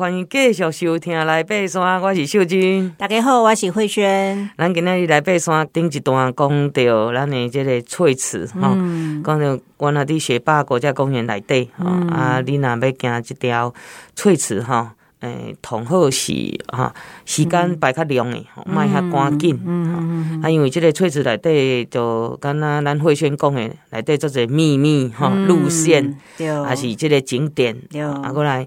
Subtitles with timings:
[0.00, 2.90] 欢迎继续收听《来爬山》，我是秀君。
[2.96, 4.48] 大家好，我是慧萱。
[4.56, 8.74] 咱今日来爬山顶一段讲到咱的这个翠池哈，
[9.22, 13.74] 讲到原来伫雪霸国家公园内底哈，啊，你若要行这条
[14.16, 16.32] 翠池哈，诶，同好是
[16.68, 16.94] 哈，
[17.26, 19.60] 时间排较长的，莫遐赶紧。
[19.66, 26.16] 嗯，啊，因为这个翠池内底就敢若咱慧萱讲的，内底做者秘密哈路线，
[26.64, 27.76] 还是这个景点，
[28.22, 28.66] 啊，过来。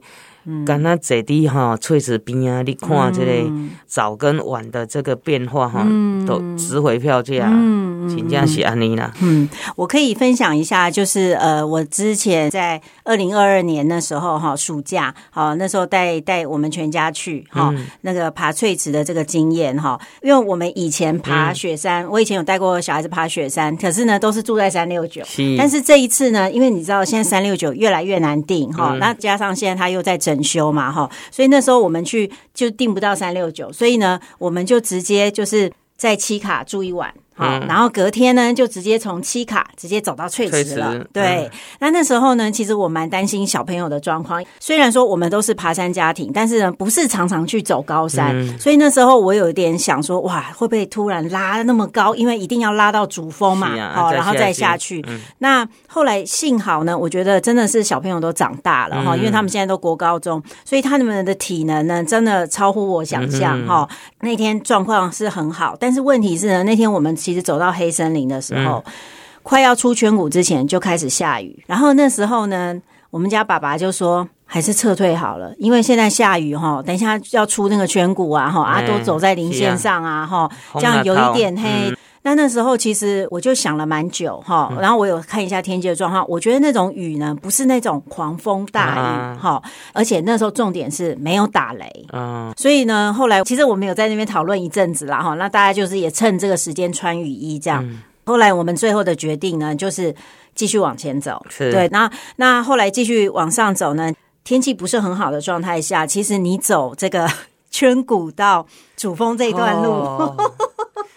[0.66, 3.52] 敢若坐伫吼翠池边啊，你看这个
[3.88, 9.14] 早跟晚的这个变化哈，嗯、都值回票价，嗯，真正是安尼啦。
[9.21, 9.47] 嗯，
[9.78, 25.24] 我可以分享一下，就是呃，我之前在二零二二年的时候哈，暑假好那时候带带我们全家去哈，嗯、那个爬翠池的这个经验哈，因为我们以前爬雪山，嗯、我以前有带过小孩子爬雪山，可是呢都是住在三六九，
[25.57, 30.32] 但是这一次呢，因为你知道现在三六九越来越难订哈，嗯、那加上现在他又在整。
[30.33, 37.13] 整修嘛，哈，所以那时候我们去就订不到三六九，所以呢，我们就直接就是在七卡住一晚。
[37.36, 40.94] 好，然后隔天呢，就直接从七卡直接走到翠池了。
[40.94, 44.44] 池对，嗯、那那时候呢，其实我蛮担心小朋友的状况。
[44.59, 52.14] 虽然说我们都是爬山家庭，但是呢，不是常常去走高山，嗯、所以那时候我有一点想说，哇，会不会突然拉那么高？
[52.14, 55.04] 因为一定要拉到主峰嘛，好、啊，然后再下去。
[55.08, 63.88] 嗯、那后来幸好呢，我觉得真的是小朋友都长大了哈，嗯、因为他们现在都国高中，所以他们的体能呢，真的超乎我想象哈。
[63.89, 63.98] 嗯、
[64.30, 67.17] 那天状况是很好，但是问题是呢，那天我们。
[67.23, 68.93] 其实走到黑森林的时候，嗯、
[69.41, 71.63] 快要出圈谷之前就开始下雨。
[71.65, 72.75] 然后那时候呢，
[73.09, 81.69] 我们家爸爸就说：“还是撤退好了，因为现在下雨哈，等一下要出那个圈谷啊哈，啊都走在零线上啊哈，这样有一点黑。
[81.89, 97.85] 嗯”那那时候其实我就想了蛮久哈，然后我有看一下天气的状况，我觉得那种雨呢不是那种狂风大雨哈，而且那时候重点是没有打雷，嗯，所以呢后来其实我们有在那边讨论一阵子啦哈，那大家就是也趁这个时间穿雨衣这样。
[98.25, 100.15] 后来我们最后的决定呢，就是
[100.55, 101.69] 继续往前走，是。
[101.73, 104.14] 对，那那后来继续往上走呢，
[104.45, 107.30] 天气不是很好的状态下，其实你走这个
[107.69, 108.65] 圈谷到
[108.95, 109.92] 主峰这一段路。
[109.92, 110.37] 哦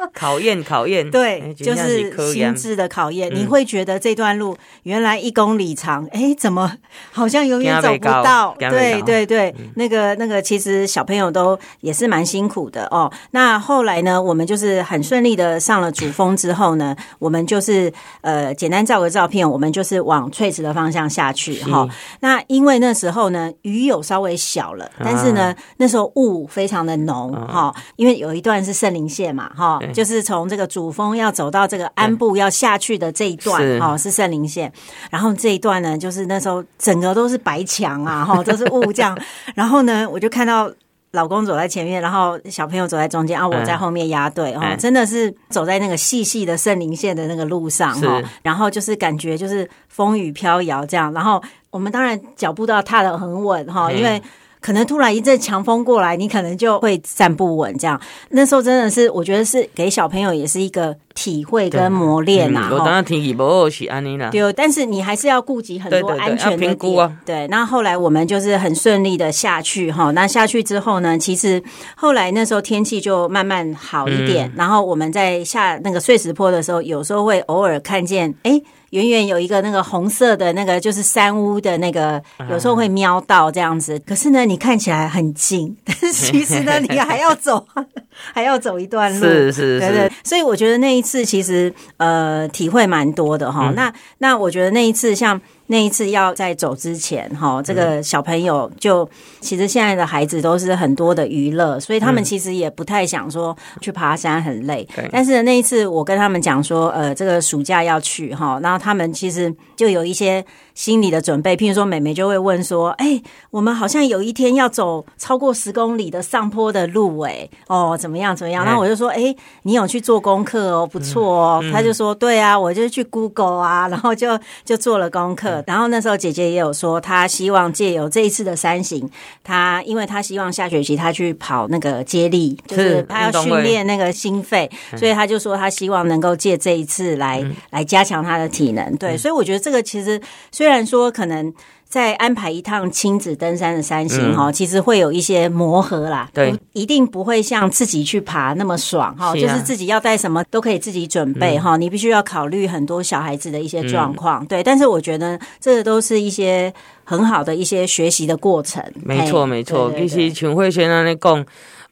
[0.15, 3.35] 考验考验，对，就是心智的考验。
[3.35, 6.73] 你会觉得这段路原来一公里长，哎，怎么
[7.13, 8.57] 好像永远走不到？
[8.59, 13.11] 对对对，那个那个，其实小朋友都也是蛮辛苦的哦。
[13.33, 21.89] 那后来呢，我们就是很顺利的上了主峰之后呢，我们就是呃简单照个照片，我们就是往翠池的方向下去哈。
[22.21, 30.07] 那因为那时候呢雨有稍微小了，但是呢那时候雾非常的浓哈，因为有一段是圣棱线嘛哈，就。
[30.07, 34.73] 是从这个主峰要走到这个安部要下去的这一段哈，是圣林线。
[35.11, 39.19] 然后这一段呢，就是那时候整个都是白墙啊，哈，都是雾这样。
[39.57, 40.71] 然后呢，我就看到
[41.11, 48.23] 老公走在前面，然后小朋友走在中间啊，我在后面压队哈，真的是走在那个细细的圣林线的那个路上哈。
[48.45, 51.13] 然后就是感觉就是风雨飘摇这样。
[51.13, 54.23] 然后我们当然脚步都要踏得很稳哈，因为。
[54.61, 57.77] 可能突然一阵强风过来，你可能就会站不稳。
[57.79, 58.01] 这样，
[58.31, 62.69] 那时候真的是，我觉得是给小朋友也是一个体会跟磨练呐。
[62.71, 64.29] 我当然天气不好是安妮啦。
[64.31, 67.11] 对，但是你还是要顾及很多安全的评估啊。
[67.25, 70.13] 对，那后来我们就是很顺利的下去哈。
[70.13, 71.61] 那下去之后呢，其实
[71.97, 74.47] 后来那时候天气就慢慢好一点。
[74.49, 78.53] 嗯、然后我们在下那个碎石坡的时候，有时候会偶尔看见哎。
[78.53, 83.99] 诶远远有一个那个红色的那个，就是山屋的那个，有时候会瞄到这样子。
[84.07, 87.67] 可是呢，你看起来很近，但是其实呢， 你还要走，
[88.33, 89.27] 还要走一段路。
[89.27, 90.13] 是是是，对对。
[90.23, 93.73] 所以我觉得那一次其实呃体会蛮多的哈。
[93.77, 95.41] 那那我觉得那一次像。
[95.69, 99.09] 那一次要在走之前，哈，这个小朋友就
[99.41, 104.87] 其实现在的孩子都是很多的娱乐，所以他们其实也不太想说去爬山很累。
[104.97, 110.45] 嗯、但是那一次我跟他们讲说，呃，这个暑假要去哈，然后他们其实就有一些。
[110.77, 118.37] 心理的准备，譬如说，美美就会问说：“哎、欸，我们好像有一天要走超过十公里的上坡的路、欸，哎，哦，怎么样？
[118.37, 121.61] 怎么样？”然后我就说：“哎、欸，你有去做功课哦，不错哦。
[121.63, 125.56] 嗯”他就说：“对啊，我就去 Google 啊，然后就就做了功课。
[125.67, 129.09] 然后那时候姐姐也有说，她希望借由这一次的三行，
[129.45, 138.97] 她因为她希望下学期她去跑那个接力，就是她要训练那个心肺，所以她就说她希望能够借这一次来来加强她的体能。
[138.97, 140.21] 对，所以我觉得这个其实
[140.51, 141.53] 虽然说可能
[141.89, 146.29] 在安排一趟亲子登山的山行哈，嗯、其实会有一些磨合啦。
[146.35, 151.77] 对，一定不会像自己去爬那么爽哈，就是自己要带什么都可以自己准备哈。
[151.77, 154.43] 嗯、你必须要考虑很多小孩子的一些状况。
[154.43, 156.75] 嗯、对，但是我觉得这都是一些
[157.05, 158.83] 很好的一些学习的过程。
[159.05, 159.93] 没错，没错。
[159.97, 161.47] 其实像慧萱安尼讲，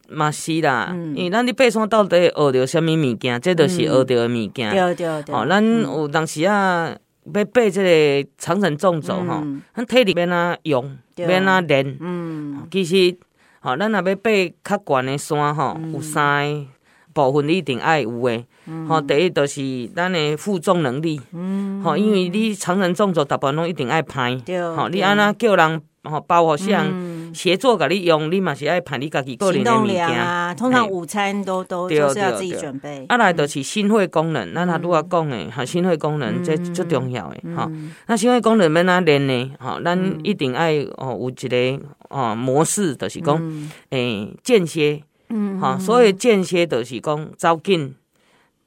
[0.08, 4.70] 嘛是啦，嗯、因为咱你爬山到底学着什么物件，这都是学着的物件。
[4.72, 5.34] 对对对。
[5.34, 6.94] 哦，咱有当时啊。
[7.32, 7.82] 要爬这
[8.22, 9.42] 个长城纵走吼，
[9.74, 11.96] 咱体力要哪用，免哪练。
[12.00, 13.16] 嗯，其实，
[13.60, 14.30] 吼，咱若要爬
[14.62, 16.66] 较悬的山吼，有三个
[17.12, 18.46] 部分你一定爱有诶。
[18.88, 21.20] 吼，第一就是咱的负重能力。
[21.32, 24.38] 嗯，吼，因为你长城纵走，大部分拢一定爱攀。
[24.40, 24.60] 对。
[24.74, 25.80] 吼，你安那叫人？
[26.04, 26.86] 吼，包括像
[27.34, 30.54] 协作甲你用，你嘛是爱排你家己个人的物件啊。
[30.54, 33.04] 通常午餐都都都是要自己准备。
[33.08, 37.70] 啊，来就是心肺功能，咱若拄仔讲诶，哈，心肺功能这最重要诶，哈。
[38.06, 39.52] 那心肺功能要哪练呢？
[39.58, 47.94] 哈，咱一定爱哦，有一个哦模式，就是讲诶间歇，嗯，哈，所以间歇就是讲走紧。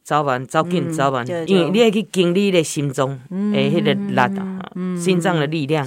[0.07, 3.09] 早晚走紧早晚，因为你要去经历的心脏
[3.51, 4.61] 诶，迄个力啊，
[4.97, 5.85] 心脏的力量，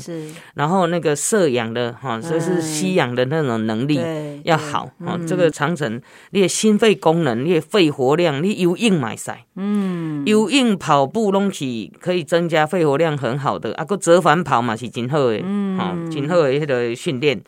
[0.53, 3.99] 然后那个摄氧的哈，所以是吸氧的那种能力
[4.45, 5.19] 要好哦。
[5.27, 5.99] 这个长城，
[6.33, 11.65] 你的心肺功能，你的肺活量，你游泳嘛会使，嗯，游泳跑步拢是
[11.99, 15.43] 可以增加肺活量很好的，啊，个折返跑嘛是真好的，
[15.79, 17.41] 好，真好的迄个训练，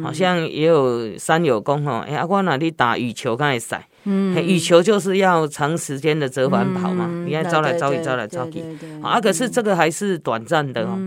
[0.00, 3.74] 好像也有山友讲吼，哎，啊，我哪里打羽球敢会使。
[4.04, 8.62] 嗯，羽球就是要长时间的折返跑嘛，你要招来招去，招来招去，
[9.02, 10.98] 啊，可是这个还是短暂的哦，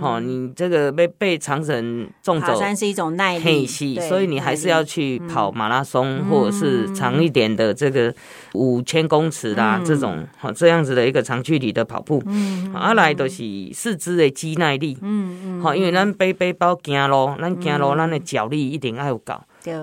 [0.00, 8.14] 哦，你这个被被长程纵走，爬山是一种耐力，所以你还是要去跑马拉松或者是长一点的这个
[8.54, 13.42] 五千公尺啦，这种好这样子的一个长距离的跑步，嗯，啊来都是
[13.74, 19.34] 四肢的肌耐力，嗯嗯，好，因为咱背背包行路，咱行路咱的脚力一定要有够。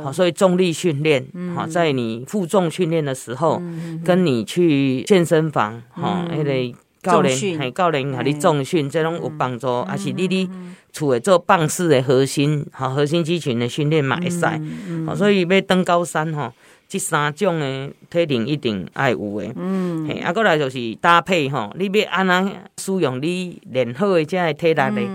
[0.04, 3.62] 好，所以重力训练，好，在你负重训练的时候，
[4.04, 10.50] 跟你去健身房，哈，那个教练，嘿，教练，哈，你重训，这种有帮助，还是你你
[10.92, 14.40] 厝诶做棒式的核心，哈，核心肌群的训练嘛会使，
[15.06, 16.52] 好，所以要登高山，哈，
[16.88, 25.08] 这三种的体能一定爱有诶，嗯，嘿，啊，过来就是搭配，吼，你要安那使用你练好的这个体力嘞，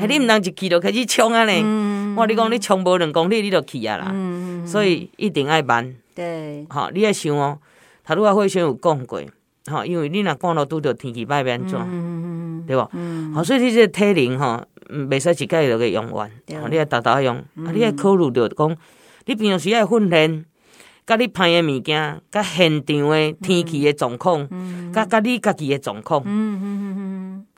[0.00, 1.62] 哎，你毋通一去就开始冲啊咧。
[2.16, 5.94] 我你讲你冲无两公里你就去啊啦，嗯、所以一定爱慢。
[6.14, 7.58] 对，好，你要想哦，
[8.04, 9.20] 他如果会先有讲过，
[9.66, 12.84] 好，因为你若赶路拄着天气歹变怎，嗯、对吧？
[12.84, 16.56] 好、嗯，所以你这个体能哈，袂使一概就给用完，对。
[16.70, 18.76] 你要逐逐用，嗯、啊，你要考虑到讲，
[19.26, 20.44] 你平常时爱训练，
[21.04, 24.48] 甲你拍的物件，甲现场的天气的状况，
[24.92, 27.03] 甲甲、嗯、你家己的状况，嗯嗯嗯嗯，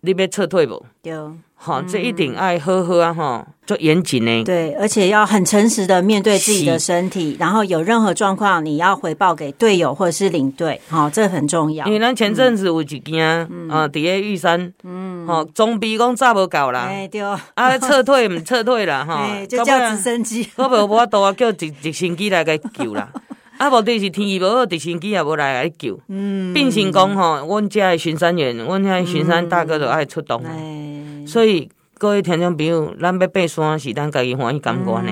[0.07, 0.85] 你要撤退不？
[1.03, 1.13] 对。
[1.59, 3.15] 好，这一定爱呵呵啊！
[3.15, 4.45] 哈，做严谨呢。
[4.45, 10.79] 对，而且要很诚实的面对自己的身体，然后有任何状况，你要回报给队友或者是领队。
[10.91, 11.87] 好，这很重要。
[11.87, 16.81] 因为咱前阵子有一件、嗯、啊，底下玉山，嗯，好，总比讲早无够啦。
[16.91, 17.23] 哎，对。
[17.23, 20.47] 啊，撤退唔撤退啦，哈， 就叫直升机。
[20.57, 23.09] 我无我都啊，叫直直升机来给救啦。
[23.59, 25.99] 啊，无就是天气无好，直升机也无来来救。
[26.09, 30.43] 嗯，并行讲吼，阮遮的巡山员，阮遐巡山大哥都爱出动。
[30.45, 31.25] 哎。
[31.27, 31.69] 所以
[31.99, 35.09] 各位听众朋友，咱要爬山是咱家己欢喜感觉的，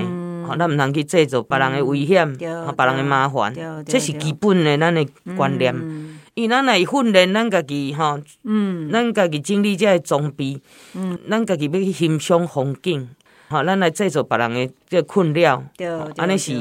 [0.46, 3.52] 好、嗯，咱毋通去制造别人的危险，吼、嗯，别人的麻烦，
[3.87, 5.05] 这是基本的咱的
[5.37, 5.75] 观念。
[5.75, 10.61] 嗯、因为咱来训练咱家己，吼，嗯，咱家己整理这个装备，
[10.94, 13.08] 嗯，咱家己要去欣赏风景，
[13.49, 15.64] 吼，咱来制造别人的这个困扰，
[16.19, 16.52] 安尼是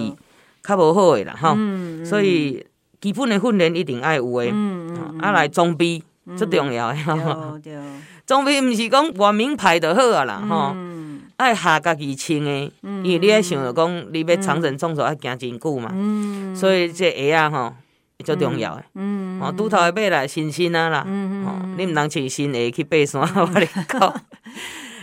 [0.63, 2.05] 较无好诶啦，吼、嗯。
[2.05, 2.65] 所以
[3.01, 6.01] 基本诶训练一定爱有诶，嗯，啊，来装备
[6.37, 7.59] 最重要的，哈。
[8.25, 10.73] 装备毋是讲换名牌就好啊啦，吼，
[11.35, 16.55] 爱下家己穿的，因为你爱想着讲，你要长程纵走爱行真久嘛，嗯。
[16.55, 17.73] 所以这鞋啊吼，
[18.23, 21.01] 最重要诶，嗯，哦，拄头会买来新新啊啦，
[21.45, 24.21] 吼，你毋通穿新鞋去爬山， 我跟你讲，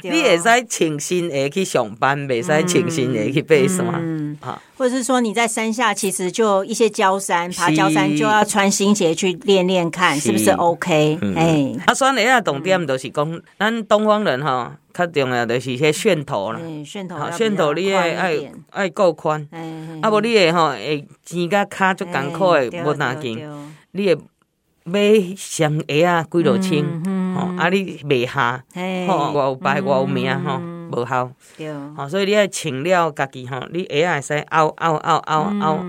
[0.03, 4.37] 你会使穿新鞋去上班，袂使穿新鞋去爬山。
[4.77, 10.33] 或者是说你在山下，其实就一些焦山爬焦山，就要穿新鞋去练练看，是。
[10.33, 11.19] 不是 OK？
[11.37, 19.47] 哎，啊，山鞋啊，重点就是讲，咱东方人哈，较重要就是些楦头啦，楦头，楦头你爱爱爱够宽，
[20.01, 23.39] 啊，无你会吼会挤甲骹足艰苦的无拿紧，
[23.93, 24.19] 你会
[24.85, 25.01] 买
[25.37, 26.85] 双鞋啊几落千，
[27.41, 28.63] 吼，啊你袂下，
[29.09, 30.61] 吼，我有牌我有名吼。
[30.93, 35.85] 无效，对，好，所以你要穿了家己吼，你鞋会使凹凹凹凹凹，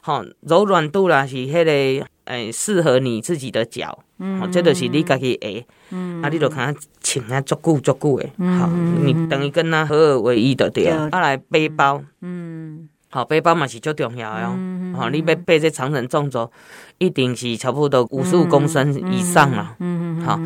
[0.00, 12.47] 吼，柔软度啦是迄个诶适合你自己的脚，嗯，这就是你家己鞋，嗯，啊，你就看穿啊足久足久诶，好，你等于跟他合二为一的对，啊，来背包，嗯，
[13.10, 14.48] 好，背包嘛是最重要哟，
[14.94, 16.48] 好，你要背这长城重装，
[16.98, 20.38] 一定是差不多五十五公升以上啦，嗯嗯，好。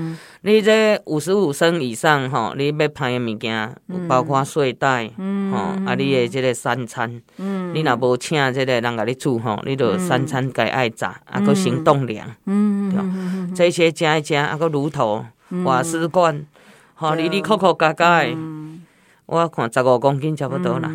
[0.42, 3.74] 你这五十五升以上吼，你要拍的物件，
[4.06, 15.26] 包括睡袋，吼、嗯，啊，你的这个三餐，嗯、你若无请这个人甲你煮吼，你就三餐该爱炸，啊，搁行动粮，嗯，对，这些加一加，啊，搁炉头、
[15.64, 16.46] 瓦斯罐，
[16.94, 18.36] 吼，里里扣扣加加的，
[19.26, 20.88] 我看十五公斤差不多啦。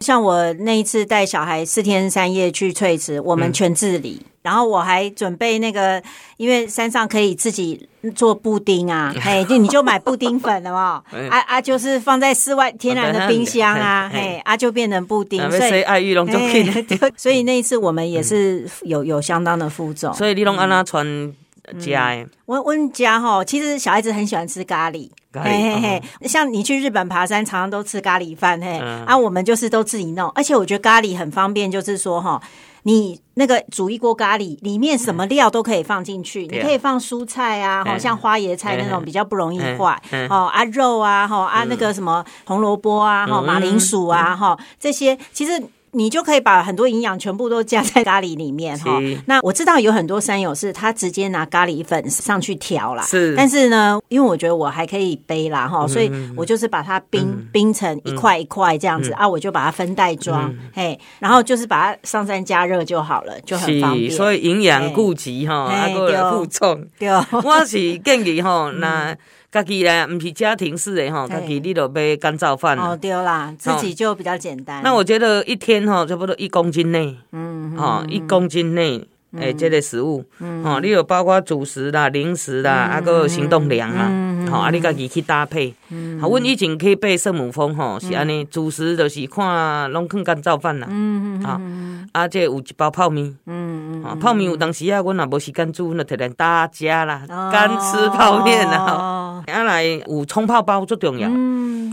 [0.00, 6.02] 像我那一次带小孩四天三夜去翠池，我们全自理，嗯、然后我还准备那个，
[6.36, 16.70] 因为山上可以自己做布丁啊， 嘿，就你就买布丁粉了嘛，啊啊，就是放在室外天然的冰箱啊，嘿，啊就变成布丁，所以爱玉龙就可以，
[17.16, 21.32] 所以那一次我们也是有有相当的负重，所以你拢安那穿。
[21.80, 26.02] 家诶，我我们家哈，其实小孩子很喜欢吃咖喱，咖喱嘿嘿嘿。
[26.20, 30.28] 哦、像你去日本爬山，常常都吃咖喱饭，嘿，嗯、啊，我们就是都自己弄。
[30.30, 32.40] 而且我觉得咖喱很方便，就是说哈，
[32.84, 45.62] 你那个煮一锅咖喱，里面什么料都可以放进去，嗯、你可以放蔬菜啊，好、嗯、像花椰菜那种比较不容易坏，哦、啊肉啊，哈啊那个什么红萝卜啊，哈马铃薯啊，哈这些其实。
[45.96, 49.00] 你就可以把很多营养全部都加在咖喱里面哈。
[49.24, 53.02] 那我知道有很多山友是他直接拿咖喱粉上去调啦。
[53.02, 53.34] 是。
[53.34, 64.10] 但是呢，因为我觉得我还可以背啦哈，嗯、所以我就是把它冰、嗯、冰成一块一块这样子、嗯、啊，我就把它分袋装，嗯、嘿，然后就是把它上山加热就好了，就很方便。
[64.10, 66.86] 所以营养顾及哈，还有负重。
[66.98, 67.08] 对，
[67.42, 69.16] 我是建议哈那。
[69.50, 72.76] 家己咧，毋是家庭式诶吼，家己你都买干燥饭。
[72.78, 74.82] 哦，对啦，自己就比较简单。
[74.82, 79.06] 那我觉得一天吼，差不多一公斤内，嗯，哈，一公斤内，
[79.38, 80.24] 诶，这个食物，
[80.62, 84.10] 吼，你有包括主食啦、零食啦，啊个行动粮啦，
[84.50, 85.74] 吼，啊，你家己去搭配。
[86.20, 93.36] 好，阮以前去爬圣母峰吼，是安尼，主食就是看拢放干燥饭啦，嗯嗯，啊，这有一包泡面，
[94.20, 97.22] 泡面有当时啊，阮也无时间煮，那特别大家啦，
[97.52, 99.15] 干吃泡面啦。
[99.46, 101.28] 原来五冲泡包最重要，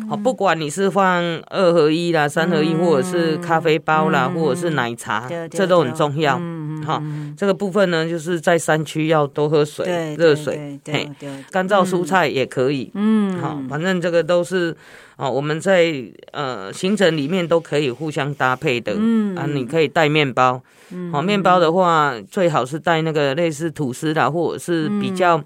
[0.09, 6.39] 好，不管你是放二合一啦、三合一，或者是咖啡包啦，或者是奶茶，这都很重要。
[6.85, 7.01] 好，
[7.37, 11.09] 这个部分呢，就是在山区要多喝水、热水，对，
[11.49, 12.91] 干燥蔬菜也可以。
[12.93, 14.75] 嗯，好，反正这个都是
[15.15, 15.93] 哦，我们在
[16.31, 18.93] 呃行程里面都可以互相搭配的。
[18.97, 20.61] 嗯，啊，你可以带面包，
[21.13, 25.41] 好，面包的话最好是带那个类似吐司的，或者是比较。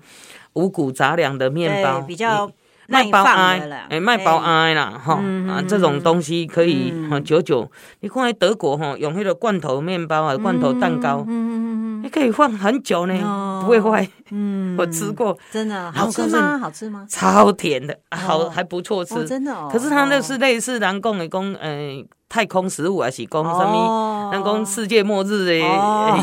[0.57, 2.49] 五谷杂粮的面包比较
[2.89, 3.59] 卖包爱，
[3.89, 7.69] 哎，卖包爱啦，哈啊，这种东西可以哈久久。
[7.99, 14.07] 你看在德国哈，用那个罐头面包啊，罐头蛋糕，嗯，你可以放很久呢，不会坏。
[14.31, 16.57] 嗯， 我吃过，真的好吃吗？
[16.57, 17.05] 好吃吗？
[17.09, 19.69] 超甜的，好还不错吃，真的哦。
[19.71, 24.29] 可是它那是类似人讲的讲，呃，太空食物还是讲什么？
[24.31, 25.57] 人讲世界末日的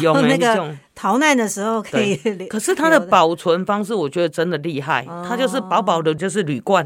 [0.00, 0.76] 用的那种。
[1.04, 2.16] 逃难的时候可以，
[2.48, 6.82] 可是它的保存方式我觉得真的厉害，它就是薄薄的，就是铝罐，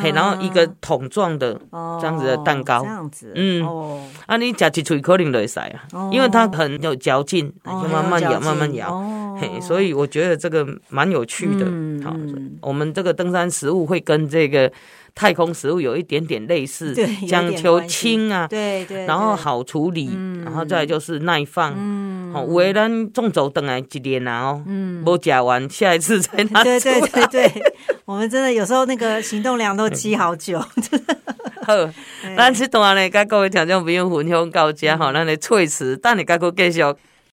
[0.00, 1.60] 嘿，然后一个桶状的
[2.00, 3.66] 这样子的蛋糕，这样子，嗯，
[4.26, 11.66] 啊，你吃一嘴可能就会塞啊，因为它很有嚼劲，就慢慢咬，慢慢咬，嘿，所以我觉得这个蛮有趣的。
[12.04, 12.14] 好，
[12.60, 14.70] 我们这个登山食物会跟这个。
[15.14, 16.94] 太空食物有一点点类似，
[17.28, 20.10] 讲求轻啊，对对，然后好处理，
[20.44, 26.80] 然后再就是耐放，嗯，好，为咱纵走等来几年啊，哦，嗯，没吃完，下一次再拿出来。
[26.80, 27.00] 对对。
[27.10, 27.62] 对对，
[28.04, 30.58] 我们真的有时候那个行动粮都积好久。
[31.62, 31.74] 好，
[32.36, 36.80] 咱这段呢，甲各位听众朋友分享到这，好，咱的翠池，等你再过继续。